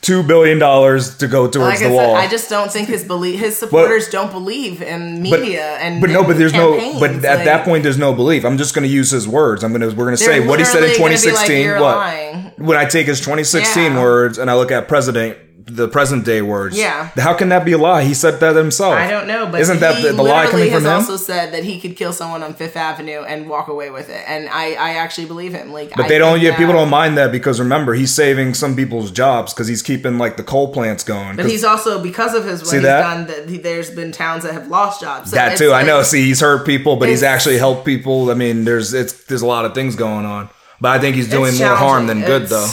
[0.02, 2.14] two billion dollars to go towards Like I the said, wall.
[2.14, 6.22] I just don't think his belief, his supporters don't believe in media and but no,
[6.22, 6.76] but there's no.
[7.00, 8.44] But at Like, that point, there's no belief.
[8.44, 9.64] I'm just going to use his words.
[9.64, 9.88] I'm gonna.
[9.88, 11.70] We're going to say what he said in literally gonna be like, 2016.
[11.80, 14.00] What lying." when I take his 2016 Yeah.
[14.02, 15.36] words and I look at president,
[15.68, 16.79] the present day words.
[16.79, 17.11] Yeah.
[17.16, 18.05] How can that be a lie?
[18.05, 18.94] He said that himself.
[18.94, 20.90] I don't know, but isn't that the, the lie coming from has him?
[20.92, 24.22] also said that he could kill someone on Fifth Avenue and walk away with it,
[24.29, 25.72] and I, I actually believe him.
[25.72, 26.40] Like, But I they don't.
[26.40, 29.83] Yeah, that- people don't mind that because remember, he's saving some people's jobs because he's
[29.83, 31.35] keeping like the coal plants going.
[31.35, 33.00] But he's also because of his what See he's that?
[33.00, 33.26] done.
[33.26, 35.31] That there's been towns that have lost jobs.
[35.31, 35.70] So that too.
[35.70, 36.02] I like- know.
[36.05, 38.31] See, he's hurt people, but he's actually helped people.
[38.31, 40.48] I mean, there's it's there's a lot of things going on.
[40.81, 42.70] But I think he's doing more harm than good, though.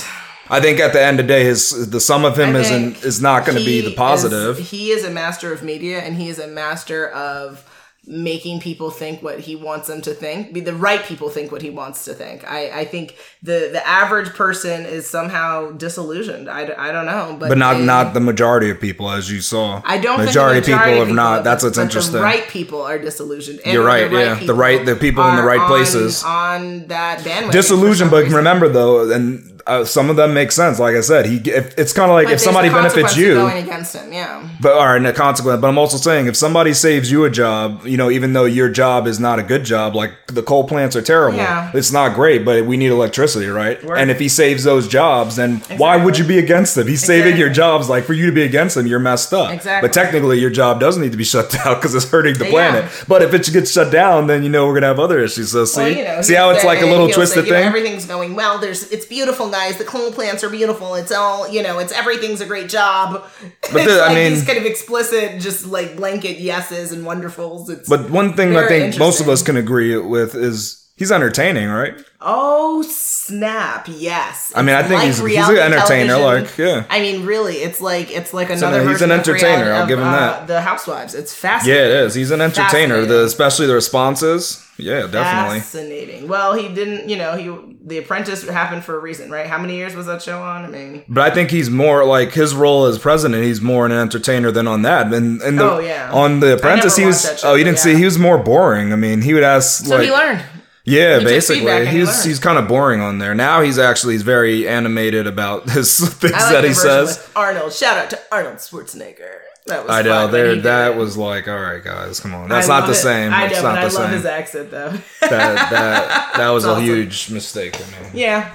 [0.53, 3.21] I think at the end of the day, his the sum of him isn't is
[3.21, 4.59] not going to be the positive.
[4.59, 7.63] is- he is a master of media, and he is a master of
[8.05, 10.51] making people think what he wants them to think.
[10.51, 12.43] Be the right people think what he wants to think.
[12.57, 16.49] I, I think the the average person is somehow disillusioned.
[16.49, 19.39] I, I don't know, but but not they- not the majority of people, as you
[19.39, 19.81] saw.
[19.85, 21.43] I don't majority, think the majority of people have not.
[21.45, 22.15] That's what's interesting.
[22.15, 23.61] The right people are disillusioned.
[23.63, 24.35] And You're right, the yeah.
[24.35, 26.23] The right- the people in the right on- places.
[26.25, 27.51] on that bandwagon.
[27.51, 30.79] Disillusion, but remember though, and uh, some of them make sense.
[30.79, 33.35] Like I said, he if, it's kind of like But if somebody a benefits you,
[33.35, 34.47] going against him, yeah.
[34.61, 35.61] but or in a consequence.
[35.61, 38.69] But I'm also saying if somebody saves you a job, you know, even though your
[38.69, 41.71] job is not a good job, like the coal plants are terrible, Yeah.
[41.73, 43.81] it's not great, but we need electricity, right?
[43.83, 43.97] Word.
[43.97, 46.87] And if he saves those jobs, then why would you be against him?
[46.87, 47.87] He's saving your jobs.
[47.89, 49.51] Like for you to be against him, you're messed up.
[49.53, 49.87] Exactly.
[49.87, 52.51] But technically, your job does need to be shut down because it's hurting the Yeah.
[52.51, 53.05] planet.
[53.07, 55.51] But if it gets shut down, then you know we're gonna have other issues.
[55.51, 57.47] So see, Well, you know, see how it's say- like a little he'll twisted say,
[57.47, 57.67] you know, thing.
[57.67, 58.57] everything's going well.
[58.59, 59.77] There's, it's beautiful, guys.
[59.77, 60.95] The clone plants are beautiful.
[60.95, 63.23] It's all, you know, it's everything's a great job.
[63.71, 67.69] But the- I mean- these kind of explicit, just like blanket yeses and wonderfuls.
[67.69, 71.69] It's But one thing I think most of us can agree with is he's entertaining,
[71.69, 71.95] right?
[72.21, 73.87] Oh snap!
[73.89, 74.51] Yes.
[74.55, 76.45] I mean, I think like he's- he's an entertainer, television.
[76.47, 76.85] like, yeah.
[76.89, 78.87] I mean, really, it's like it's like another.
[78.87, 80.47] he's an entertainer, I'll of, give him uh, that.
[80.47, 81.15] The Housewives.
[81.15, 81.83] It's fascinating.
[81.83, 82.15] Yeah, it is.
[82.15, 83.05] He's an entertainer.
[83.05, 84.65] The especially the responses.
[84.77, 85.59] Yeah, definitely.
[85.59, 86.27] Fascinating.
[86.27, 87.07] Well, he didn't.
[87.09, 89.45] You know, he The Apprentice happened for a reason, right?
[89.45, 90.63] How many years was that show on?
[90.65, 93.43] I mean, But I think he's more like his role as president.
[93.43, 95.13] He's more an entertainer than on that.
[95.13, 96.09] And, and the, Oh, yeah.
[96.11, 97.39] on the Apprentice, he was.
[97.39, 97.95] show, oh, you didn't see?
[97.95, 98.91] He was more boring.
[98.93, 100.41] I mean, he would ask so like, he learned.
[100.85, 103.33] Yeah, basically, feedback and he he's he's kind of boring on there.
[103.33, 107.25] Now he's actually he's very animated about his things like that he says.
[107.35, 107.73] Arnold.
[107.73, 109.39] Shout out to Arnold Schwarzenegger.
[109.65, 112.79] That was I know there that was like, all right, guys, come on, that's I
[112.79, 112.95] not the it.
[112.95, 113.31] same.
[113.33, 114.89] I It's know, not but the I love his accent though.
[115.21, 116.83] that that that was a awesome.
[116.83, 117.77] huge mistake.
[117.79, 118.11] I mean.
[118.13, 118.53] yeah.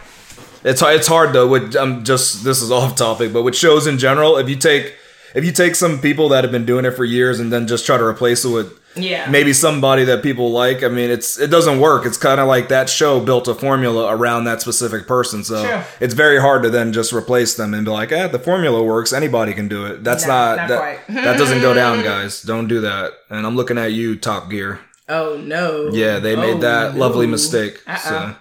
[0.64, 1.46] It's it's hard though.
[1.48, 4.94] With I'm just this is off topic, but with shows in general, if you take
[5.34, 7.86] if you take some people that have been doing it for years and then just
[7.86, 9.30] try to replace it with Yeah.
[9.30, 12.04] maybe somebody that people like, I mean, it's it doesn't work.
[12.06, 15.80] It's kind of like that show built a formula around that specific person, so True.
[16.00, 19.12] it's very hard to then just replace them and be like, eh, the formula works.
[19.12, 20.04] Anybody can do it.
[20.04, 22.42] That's No, not, not that that doesn't go down, guys.
[22.42, 23.12] Don't do that.
[23.30, 24.80] And I'm looking at you, Top Gear.
[25.08, 25.88] Oh no.
[25.92, 27.00] Yeah, they made Oh, that no.
[27.00, 27.80] lovely mistake.
[27.86, 27.96] Uh-uh.
[27.96, 28.36] So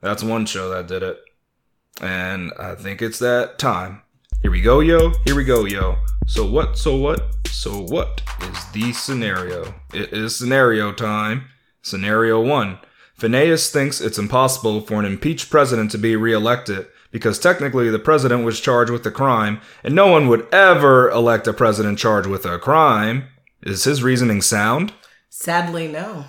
[0.00, 1.18] that's one show that did it.
[2.00, 4.02] And I think it's that time.
[4.42, 5.12] Here we go, yo.
[5.24, 5.96] Here we go, yo.
[6.26, 6.76] So what?
[6.78, 7.22] So what?
[7.50, 9.74] So what is the scenario?
[9.92, 11.46] It is scenario time.
[11.82, 12.78] Scenario one.
[13.14, 18.44] Phineas thinks it's impossible for an impeached president to be reelected because technically the president
[18.44, 22.44] was charged with a crime, and no one would ever elect a president charged with
[22.44, 23.24] a crime.
[23.62, 24.92] Is his reasoning sound?
[25.30, 26.26] Sadly, no.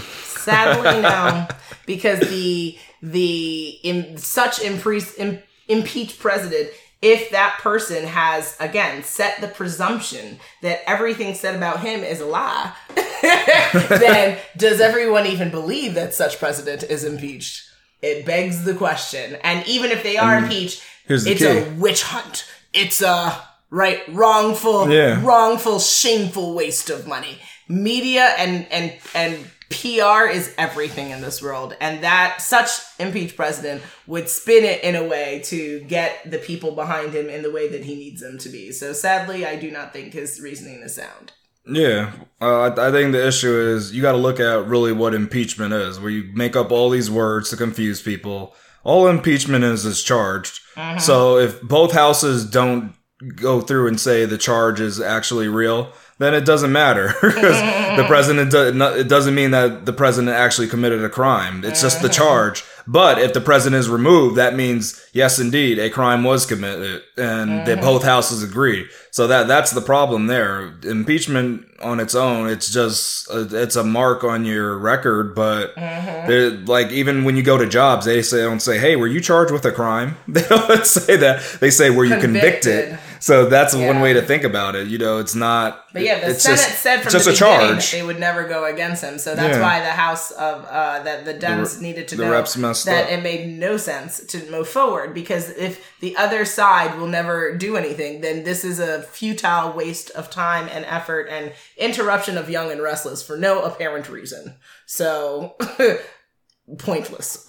[0.00, 1.46] Sadly, no,
[1.86, 6.70] because the the in such impre- im, impeached president,
[7.02, 12.26] if that person has again set the presumption that everything said about him is a
[12.26, 12.72] lie,
[13.22, 17.66] then does everyone even believe that such president is impeached?
[18.02, 19.36] It begs the question.
[19.42, 21.46] And even if they are impeached, here's the it's key.
[21.46, 22.46] a witch hunt.
[22.72, 23.38] It's a
[23.70, 25.22] right wrongful, Yeah.
[25.24, 27.38] wrongful, shameful waste of money.
[27.68, 33.82] Media and and and PR is everything in this world, and that such impeached president
[34.06, 37.68] would spin it in a way to get the people behind him in the way
[37.68, 38.72] that he needs them to be.
[38.72, 41.32] So sadly, I do not think his reasoning is sound.
[41.66, 45.14] Yeah, uh, I, I think the issue is you got to look at really what
[45.14, 48.54] impeachment is, where you make up all these words to confuse people.
[48.82, 50.60] All impeachment is is charged.
[50.98, 52.94] So if both houses don't
[53.36, 57.58] go through and say the charge is actually real, then it doesn't matter because
[57.96, 58.50] the president.
[58.50, 61.64] Do, it doesn't mean that the president actually committed a crime.
[61.64, 62.62] It's just the charge.
[62.86, 67.66] But if the president is removed, that means yes, indeed, a crime was committed, and
[67.66, 67.80] they mm-hmm.
[67.80, 68.86] both houses agree.
[69.12, 70.74] So that that's the problem there.
[70.82, 75.34] Impeachment on its own, it's just a, it's a mark on your record.
[75.34, 76.28] But mm-hmm.
[76.28, 79.20] they're- like even when you go to jobs, they say don't say, "Hey, were you
[79.20, 81.42] charged with a crime?" They don't say that.
[81.60, 83.09] They say, "Were you convicted?" Convicted.
[83.20, 84.88] So that's one way to think about it.
[84.88, 85.84] You know, it's not.
[85.92, 87.90] But yeah, the it's Senate just- said from just the a beginning charge.
[87.90, 89.18] that they would never go against him.
[89.18, 89.62] So that's Yeah.
[89.62, 92.86] why the House of uh, that the Dems re- needed to the know reps messed
[92.86, 93.10] that up.
[93.12, 97.76] it made no sense to move forward because if the other side will never do
[97.76, 102.70] anything, then this is a futile waste of time and effort and interruption of Young
[102.72, 104.54] and Restless for no apparent reason.
[104.86, 105.56] So
[106.78, 107.46] pointless,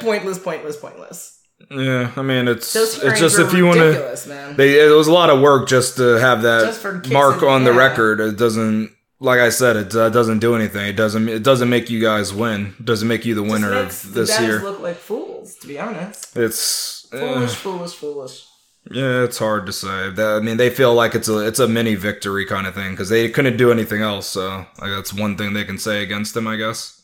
[0.00, 1.32] pointless, pointless, pointless.
[1.70, 4.28] Yeah, I mean, it's Those it's just if you want to.
[4.28, 4.56] man.
[4.56, 8.20] They it was a lot of work just to have that mark on the record.
[8.20, 10.86] It doesn't, like I said, it uh, doesn't do anything.
[10.86, 11.28] It doesn't.
[11.28, 12.74] It doesn't make you guys win.
[12.78, 14.62] It doesn't make you the winner of this year.
[14.62, 16.36] look like fools, to be honest.
[16.36, 18.44] It's Foolish, foolish, foolish.
[18.90, 20.10] yeah, it's hard to say.
[20.10, 22.90] That, I mean, they feel like it's a it's a mini victory kind of thing
[22.92, 24.28] because they couldn't do anything else.
[24.28, 27.02] So like, that's one thing they can say against them, I guess.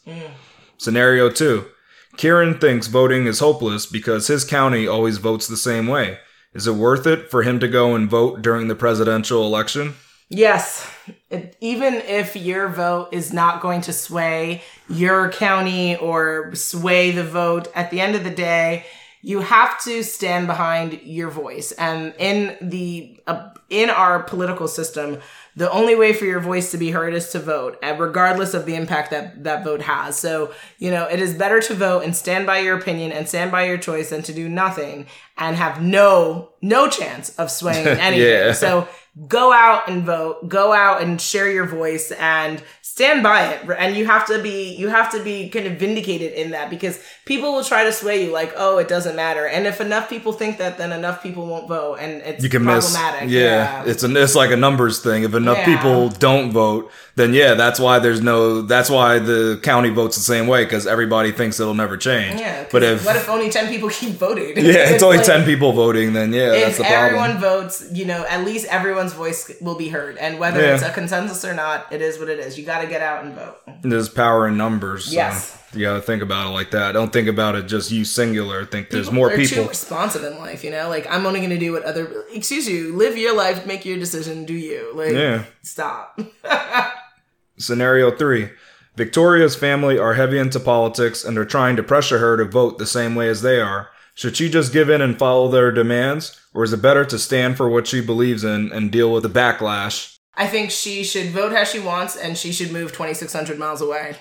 [0.77, 1.67] Scenario two.
[2.17, 6.19] Kieran thinks voting is hopeless because his county always votes the same way.
[6.55, 9.95] Is it worth it for him to go and vote during the presidential election?
[10.29, 10.91] Yes.
[11.31, 17.25] It, even if your vote is not going to sway your county or sway the
[17.25, 18.87] vote, at the end of the day,
[19.23, 21.73] you have to stand behind your voice.
[21.73, 25.21] And in the uh, in our political system,
[25.55, 28.75] the only way for your voice to be heard is to vote, regardless of the
[28.75, 30.19] impact that that vote has.
[30.19, 33.51] So, you know, it is better to vote and stand by your opinion and stand
[33.51, 38.23] by your choice than to do nothing and have no no chance of swaying anything.
[38.23, 38.53] Yeah.
[38.53, 38.89] So
[39.29, 43.95] go out and vote go out and share your voice and stand by it and
[43.95, 47.53] you have to be you have to be kind of vindicated in that because people
[47.53, 50.57] will try to sway you like oh it doesn't matter and if enough people think
[50.57, 52.91] that then enough people won't vote and it's You can miss.
[52.95, 55.25] problematic Yeah, it's a it's like a numbers thing.
[55.25, 55.77] If enough Yeah.
[55.77, 58.63] people don't vote, then yeah, that's why there's no.
[58.63, 62.41] That's why the county votes the same way because everybody thinks it'll never change.
[62.41, 62.65] Yeah.
[62.73, 64.57] but if what if only ten people keep voting?
[64.57, 67.05] yeah, it's, only like- ten people voting, then yeah, that's the problem.
[67.05, 68.67] everyone votes, you know, at least
[69.03, 69.13] everyone's
[69.49, 70.75] voice will be heard, and whether Yeah.
[70.75, 72.59] it's a consensus or not, it is what it is.
[72.59, 73.57] You got to get out and vote.
[73.83, 75.07] There's power in numbers.
[75.07, 75.59] So Yes.
[75.75, 76.93] You gotta think about it like that.
[76.93, 78.67] Don't think about it just you singular.
[78.67, 79.63] Think there's more people.
[79.63, 80.91] too responsive in life, you know.
[80.91, 82.25] Like I'm only going to do what other.
[82.31, 82.95] Excuse you.
[82.95, 83.65] Live your life.
[83.65, 84.45] Make your decision.
[84.45, 84.93] Do you?
[84.95, 85.45] Like Yeah.
[85.63, 86.21] stop.
[87.57, 88.51] Scenario three.
[88.97, 92.85] Victoria's family are heavy into politics and are trying to pressure her to vote the
[92.87, 93.89] same way as they are.
[94.15, 97.57] Should she just give in and follow their demands, or is it better to stand
[97.57, 100.19] for what she believes in and deal with the backlash?
[100.35, 104.17] I think she should vote how she wants, and she should move 2,600 miles away.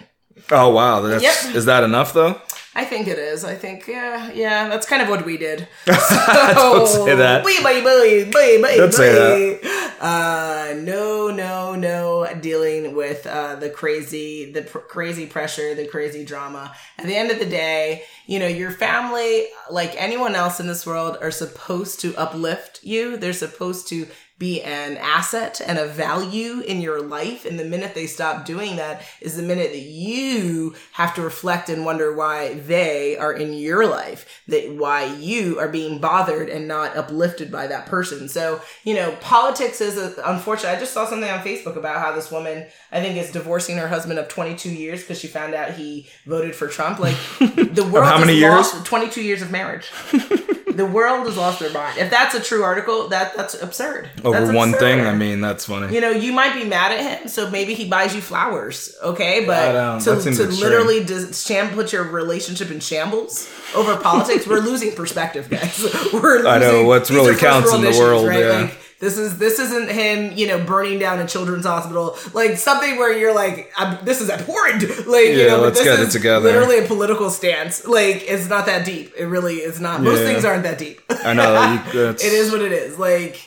[0.49, 1.56] Oh wow, that's Yep.
[1.56, 2.39] is that enough though?
[2.73, 3.43] I think it is.
[3.43, 4.69] I think yeah, yeah.
[4.69, 5.67] That's kind of what we did.
[5.86, 7.43] Don't say that.
[7.43, 9.69] Bye, bye, bye, bye, bye, Don't say bye.
[9.99, 12.27] Uh, no, no, no.
[12.39, 16.73] Dealing with uh, the crazy, the pr- crazy pressure, the crazy drama.
[16.97, 20.86] At the end of the day, you know, your family, like anyone else in this
[20.86, 23.17] world, are supposed to uplift you.
[23.17, 24.07] They're supposed to
[24.41, 27.45] be an asset and a value in your life.
[27.45, 31.69] And the minute they stop doing that is the minute that you have to reflect
[31.69, 36.67] and wonder why they are in your life, that why you are being bothered and
[36.67, 38.27] not uplifted by that person.
[38.27, 40.75] So, you know, politics is a, unfortunate.
[40.75, 43.89] I just saw something on Facebook about how this woman, I think, is divorcing her
[43.89, 46.97] husband of 22 years because she found out he voted for Trump.
[46.97, 48.73] Like the world how many years?
[48.73, 49.91] lost 22 years of marriage.
[50.75, 51.97] the world has lost their mind.
[51.97, 54.10] If that's a true article, that that's absurd.
[54.23, 54.79] Over That's one absurd.
[54.79, 55.93] thing, I mean that's funny.
[55.93, 59.45] You know, you might be mad at him, so maybe he buys you flowers, okay?
[59.45, 64.93] But to, to literally dis- sham put your relationship in shambles over politics, we're losing
[64.95, 65.79] perspective, guys.
[66.13, 68.39] We're losing, I know, what's really counts in the issues, world, right?
[68.39, 68.62] yeah.
[68.62, 72.97] Like, this is this isn't him, you know, burning down a children's hospital, like something
[72.97, 75.59] where you're like, I'm, this is abhorrent, like you know.
[75.59, 76.45] let's this get it is together.
[76.51, 79.11] Literally a political stance, like it's not that deep.
[79.17, 80.01] It really is not.
[80.01, 80.27] Most Yeah.
[80.27, 81.01] things aren't that deep.
[81.09, 81.83] I know.
[81.93, 82.97] You, it is what it is.
[82.97, 83.45] Like,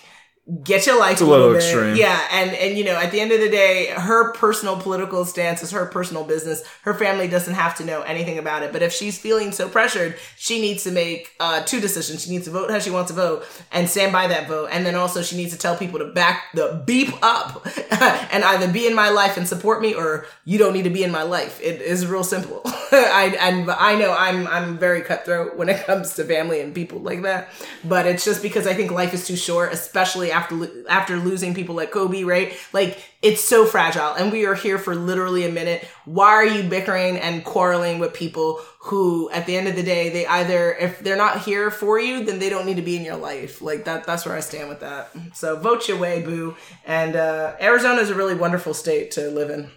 [0.62, 1.64] get your life a a little, little bit.
[1.64, 1.96] extreme.
[1.96, 5.62] Yeah, and and you know, at the end of the day, her personal political stance
[5.62, 6.62] is her personal business.
[6.82, 8.72] Her family doesn't have to know anything about it.
[8.72, 12.24] But if she's feeling so pressured, she needs to make uh, two decisions.
[12.24, 14.84] She needs to vote how she wants to vote and stand by that vote, and
[14.84, 17.66] then also she needs to tell people to back the beep up
[18.32, 21.04] and either be in my life and support me, or you don't need to be
[21.04, 21.58] in my life.
[21.62, 22.60] It is real simple.
[22.92, 26.98] I and I know I'm I'm very cutthroat when it comes to family and people
[26.98, 27.48] like that,
[27.82, 31.74] but it's just because I think life is too short, especially after after losing people
[31.74, 32.54] like Kobe, right?
[32.72, 35.86] Like it's so fragile, and we are here for literally a minute.
[36.04, 40.10] Why are you bickering and quarreling with people who, at the end of the day,
[40.10, 43.04] they either if they're not here for you, then they don't need to be in
[43.04, 43.62] your life.
[43.62, 44.04] Like that.
[44.04, 45.10] That's where I stand with that.
[45.32, 46.56] So vote your way, boo.
[46.84, 49.70] And uh, Arizona is a really wonderful state to live in.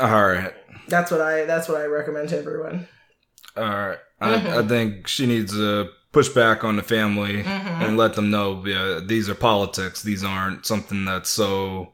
[0.00, 0.54] all right.
[0.88, 1.44] That's what I.
[1.44, 2.88] That's what I recommend to everyone.
[3.56, 3.98] All right.
[4.22, 4.46] Mm-hmm.
[4.48, 7.82] I, I think she needs to push back on the family Mm-hmm.
[7.82, 10.02] and let them know, yeah, these are politics.
[10.02, 11.92] These aren't something that's so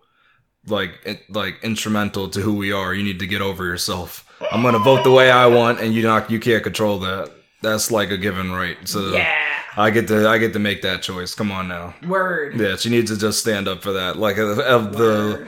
[0.67, 2.95] like it, like instrumental to who we are.
[2.95, 4.27] You need to get over yourself.
[4.53, 7.31] I'm gonna vote the way I want, and you not you can't control that.
[7.63, 8.77] That's like a given right.
[8.89, 9.35] So Yeah.
[9.77, 11.35] I get to I get to make that choice.
[11.35, 11.95] Come on now.
[12.07, 12.59] Word.
[12.61, 14.17] Yeah, she needs to just stand up for that.
[14.17, 15.47] Like of, of the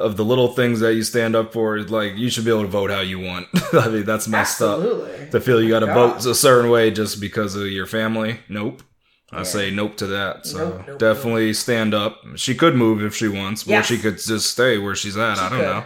[0.00, 2.68] of the little things that you stand up for, like you should be able to
[2.68, 3.46] vote how you want.
[3.72, 4.80] I mean, that's messed up
[5.30, 8.40] to feel you oh got to vote a certain way just because of your family.
[8.48, 8.82] Nope.
[9.32, 10.44] I say nope to that.
[10.44, 12.20] So Nope, nope, definitely stand up.
[12.34, 13.86] She could move if she wants, or Yes.
[13.86, 15.38] she could just stay where she's at.
[15.38, 15.66] I don't could.
[15.66, 15.84] know.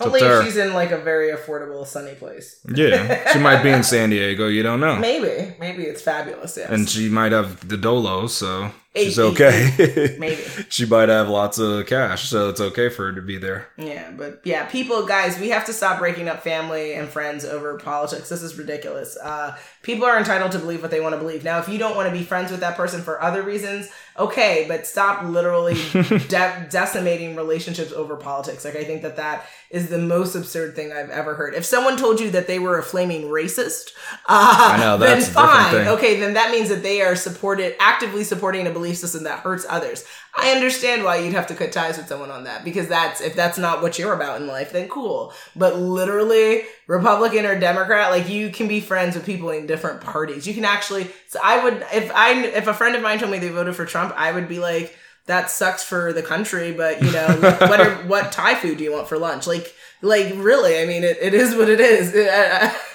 [0.00, 2.58] Only to if she's in like a very affordable, sunny place.
[2.74, 4.46] Yeah, she might be in San Diego.
[4.48, 5.54] You don't know, Maybe.
[5.60, 6.56] Maybe it's fabulous.
[6.56, 6.70] Yes.
[6.70, 10.16] and she might have the dolo, so she's okay.
[10.18, 10.42] Maybe.
[10.68, 13.68] she might have lots of cash, so it's okay for her to be there.
[13.76, 17.78] Yeah, but yeah, people, guys, we have to stop breaking up family and friends over
[17.78, 18.28] politics.
[18.28, 19.16] This is ridiculous.
[19.16, 21.44] Uh, people are entitled to believe what they want to believe.
[21.44, 24.64] Now, if you don't want to be friends with that person for other reasons, okay,
[24.68, 28.64] but stop literally de- decimating relationships over politics.
[28.64, 31.54] Like, I think that that is the most absurd thing I've ever heard.
[31.54, 33.90] If someone told you that they were a flaming racist,
[34.28, 35.86] uh, know, then fine.
[35.88, 39.66] Okay, then that means that they are supported, actively supporting a belief system that hurts
[39.68, 40.04] others.
[40.34, 43.36] I understand why you'd have to cut ties with someone on that because that's if
[43.36, 45.32] that's not what you're about in life, then cool.
[45.54, 50.46] But literally, Republican or Democrat, like you can be friends with people in different parties.
[50.46, 51.08] You can actually.
[51.28, 53.86] So I would, if I, if a friend of mine told me they voted for
[53.86, 57.28] Trump, I would be like, that sucks for the country, but you know,
[57.60, 59.46] what are, what Thai food do you want for lunch?
[59.46, 62.12] Like, like really, I mean, it, it is what it is.
[62.14, 62.74] I,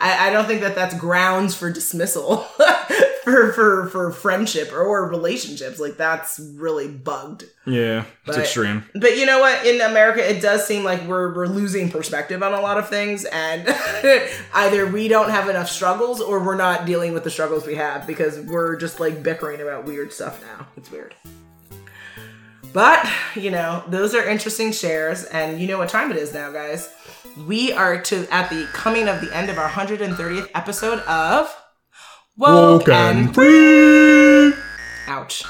[0.00, 2.46] I, I don't think that that's grounds for dismissal
[3.26, 5.80] for for for friendship or, relationships.
[5.80, 7.42] Like that's really bugged.
[7.66, 8.84] Yeah, it's But- extreme.
[8.94, 9.66] But you know what?
[9.66, 13.24] In America, it does seem like we're we're losing perspective on a lot of things,
[13.24, 13.68] and
[14.54, 18.06] either we don't have enough struggles or we're not dealing with the struggles we have
[18.06, 20.68] because we're just like bickering about weird stuff now.
[20.76, 21.12] It's weird.
[22.72, 26.52] But you know, those are interesting shares, and you know what time it is now,
[26.52, 26.88] guys.
[27.48, 31.52] We are to at the coming of the end of our 130th episode of
[32.38, 34.52] Woke and free.
[35.08, 35.42] Ouch.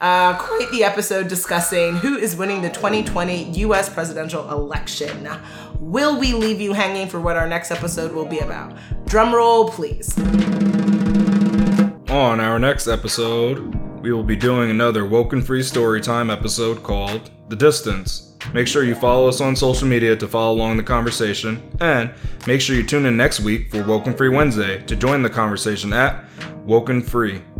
[0.00, 5.28] Uh, quite the episode discussing who is winning the 2020 US presidential election.
[5.80, 8.76] Will we leave you hanging for what our next episode will be about?
[9.06, 10.16] Drum roll, please.
[12.08, 17.56] On our next episode, we will be doing another Woken Free Storytime episode called The
[17.56, 18.27] Distance.
[18.54, 22.12] Make sure you follow us on social media to follow along the conversation, and
[22.46, 25.92] make sure you tune in next week for Woken Free Wednesday to join the conversation
[25.92, 26.24] at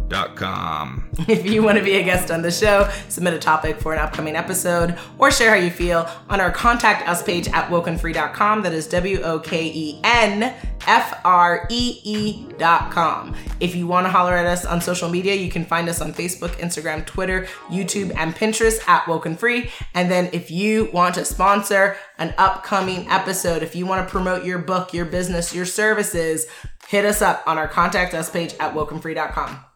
[0.08, 1.04] wokenfree.com.
[1.28, 3.98] If you want to be a guest on the show, submit a topic for an
[3.98, 8.62] upcoming episode, or share how you feel on our contact us page at wokenfree.com.
[8.62, 10.54] That is W O K E N
[10.86, 13.34] F R E E.com.
[13.60, 16.14] If you want to holler at us on social media, you can find us on
[16.14, 19.70] Facebook, Instagram, Twitter, YouTube, and Pinterest at Woken Free.
[19.94, 24.44] And then if you want to sponsor an upcoming episode, if you want to promote
[24.44, 26.46] your book, your business, your services,
[26.88, 29.67] hit us up on our contact us page at wokenfree.com.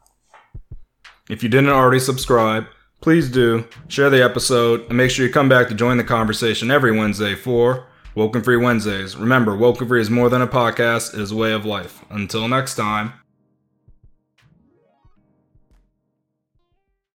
[1.32, 2.66] If you didn't already subscribe,
[3.00, 3.64] please do.
[3.88, 7.34] Share the episode and make sure you come back to join the conversation every Wednesday
[7.34, 9.16] for Woken Free Wednesdays.
[9.16, 12.04] Remember, Woken Free is more than a podcast, it is a way of life.
[12.10, 13.14] Until next time.